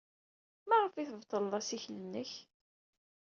Maɣef 0.67 0.93
ay 0.95 1.07
tbeṭled 1.07 1.53
assikel-nnek? 1.59 2.31